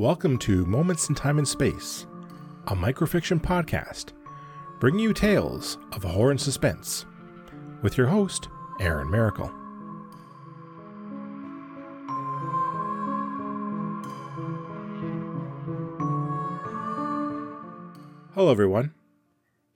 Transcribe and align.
Welcome 0.00 0.38
to 0.38 0.64
Moments 0.64 1.10
in 1.10 1.14
Time 1.14 1.36
and 1.36 1.46
Space, 1.46 2.06
a 2.68 2.74
microfiction 2.74 3.38
podcast 3.38 4.14
bringing 4.78 5.00
you 5.00 5.12
tales 5.12 5.76
of 5.92 6.04
horror 6.04 6.30
and 6.30 6.40
suspense 6.40 7.04
with 7.82 7.98
your 7.98 8.06
host, 8.06 8.48
Aaron 8.80 9.08
Maracle. 9.08 9.50
Hello, 18.32 18.50
everyone. 18.50 18.94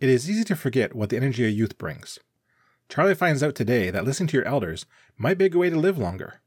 It 0.01 0.09
is 0.09 0.31
easy 0.31 0.45
to 0.45 0.57
forget 0.57 0.97
what 0.97 1.11
the 1.11 1.19
energy 1.19 1.47
of 1.47 1.53
youth 1.53 1.77
brings. 1.77 2.19
Charlie 2.89 3.15
finds 3.15 3.43
out 3.43 3.55
today 3.55 3.91
that 3.91 4.07
listening 4.07 4.29
to 4.29 4.39
your 4.39 4.49
elders 4.49 4.87
might 5.19 5.37
be 5.37 5.45
a 5.45 5.49
good 5.51 5.59
way 5.59 5.69
to 5.69 5.77
live 5.77 5.99
longer. 5.99 6.41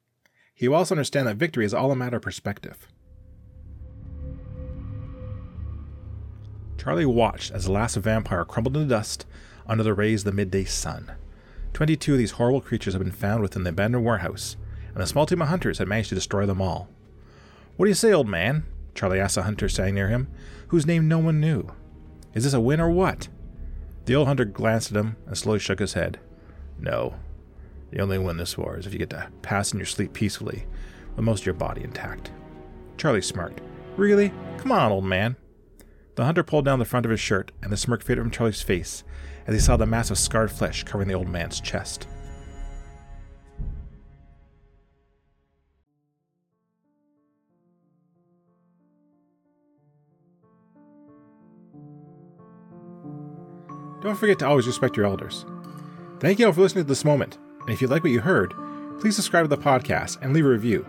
He 0.56 0.68
will 0.68 0.78
also 0.78 0.96
understand 0.96 1.28
that 1.28 1.38
victory 1.38 1.64
is 1.64 1.76
all 1.76 1.92
a 1.92 1.96
matter 1.96 2.18
of 2.18 2.24
perspective. 2.24 2.88
Charlie 6.78 7.06
watched 7.06 7.52
as 7.52 7.66
the 7.66 7.72
last 7.72 7.96
vampire 7.98 8.46
crumbled 8.46 8.78
into 8.78 8.90
dust 8.90 9.26
under 9.66 9.84
the 9.84 9.94
rays 9.94 10.22
of 10.22 10.26
the 10.26 10.32
midday 10.32 10.64
sun. 10.64 11.12
Twenty-two 11.74 12.14
of 12.14 12.18
these 12.18 12.32
horrible 12.32 12.62
creatures 12.62 12.94
had 12.94 13.04
been 13.04 13.12
found 13.12 13.42
within 13.42 13.64
the 13.64 13.70
abandoned 13.72 14.06
warehouse, 14.06 14.56
and 14.94 15.04
a 15.04 15.08
small 15.08 15.26
team 15.26 15.42
of 15.42 15.50
hunters 15.50 15.80
had 15.80 15.88
managed 15.88 16.10
to 16.10 16.16
destroy 16.16 16.46
them 16.46 16.62
all. 16.62 16.90
What 17.76 17.86
do 17.86 17.90
you 17.90 17.96
say, 17.96 18.14
old 18.14 18.28
man? 18.28 18.66
Charlie 18.96 19.20
asked 19.20 19.38
a 19.38 19.44
hunter 19.44 19.70
standing 19.70 19.96
near 19.96 20.08
him, 20.08 20.28
whose 20.70 20.88
name 20.88 21.08
no 21.08 21.20
one 21.20 21.40
knew. 21.40 21.70
Is 22.34 22.46
this 22.46 22.54
a 22.54 22.60
win 22.60 22.80
or 22.80 22.90
what? 22.90 23.28
The 24.06 24.16
old 24.16 24.28
hunter 24.28 24.46
glanced 24.46 24.92
at 24.92 24.98
him 24.98 25.18
and 25.26 25.38
slowly 25.38 25.60
shook 25.60 25.80
his 25.80 25.94
head. 25.94 26.20
No, 26.80 27.16
the 27.92 28.00
only 28.00 28.18
win 28.18 28.38
this 28.38 28.58
war 28.58 28.78
is 28.78 28.88
if 28.88 28.94
you 28.94 29.00
get 29.00 29.10
to 29.12 29.30
pass 29.42 29.72
in 29.72 29.80
your 29.80 29.86
sleep 29.86 30.14
peacefully, 30.14 30.66
with 31.16 31.26
most 31.26 31.42
of 31.42 31.46
your 31.46 31.56
body 31.56 31.84
intact. 31.84 32.32
Charlie 32.98 33.22
smirked. 33.22 33.62
Really? 33.98 34.32
Come 34.58 34.72
on, 34.72 34.92
old 34.92 35.06
man. 35.06 35.36
The 36.18 36.26
hunter 36.26 36.42
pulled 36.42 36.66
down 36.66 36.80
the 36.80 36.86
front 36.86 37.06
of 37.06 37.12
his 37.12 37.20
shirt, 37.20 37.52
and 37.62 37.72
the 37.72 37.78
smirk 37.78 38.04
faded 38.04 38.24
from 38.24 38.32
Charlie's 38.32 38.64
face 38.64 39.04
as 39.46 39.54
he 39.54 39.62
saw 39.62 39.78
the 39.78 39.86
mass 39.86 40.10
of 40.10 40.18
scarred 40.18 40.52
flesh 40.52 40.84
covering 40.84 41.08
the 41.08 41.14
old 41.14 41.30
man's 41.30 41.62
chest. 41.62 42.08
Don't 54.02 54.16
forget 54.16 54.40
to 54.40 54.48
always 54.48 54.66
respect 54.66 54.98
your 54.98 55.06
elders. 55.06 55.46
Thank 56.20 56.40
you 56.40 56.48
all 56.48 56.54
for 56.54 56.62
listening 56.62 56.86
to 56.86 56.88
this 56.88 57.06
moment. 57.06 57.38
And 57.62 57.70
if 57.70 57.80
you 57.80 57.88
like 57.88 58.04
what 58.04 58.12
you 58.12 58.22
heard, 58.22 58.56
please 59.00 59.16
subscribe 59.16 59.44
to 59.44 59.56
the 59.56 59.62
podcast 59.62 60.20
and 60.24 60.34
leave 60.34 60.46
a 60.46 60.50
review. 60.50 60.84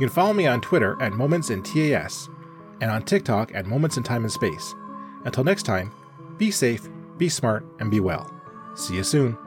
You 0.00 0.06
can 0.06 0.08
follow 0.08 0.32
me 0.32 0.46
on 0.46 0.62
Twitter 0.62 0.96
at 1.02 1.12
Moments 1.12 1.50
in 1.50 1.62
TAS 1.62 2.30
and 2.80 2.90
on 2.90 3.02
TikTok 3.02 3.54
at 3.54 3.66
Moments 3.66 3.96
in 3.96 4.02
Time 4.02 4.24
and 4.24 4.32
Space. 4.32 4.74
Until 5.24 5.44
next 5.44 5.62
time, 5.64 5.90
be 6.38 6.50
safe, 6.50 6.88
be 7.16 7.28
smart, 7.28 7.64
and 7.78 7.90
be 7.90 8.00
well. 8.00 8.30
See 8.74 8.96
you 8.96 9.04
soon. 9.04 9.38